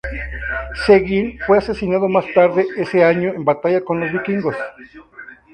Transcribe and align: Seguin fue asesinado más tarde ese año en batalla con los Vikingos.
Seguin 0.87 1.37
fue 1.45 1.59
asesinado 1.59 2.09
más 2.09 2.25
tarde 2.33 2.65
ese 2.75 3.03
año 3.03 3.35
en 3.35 3.45
batalla 3.45 3.81
con 3.81 3.99
los 3.99 4.11
Vikingos. 4.11 4.55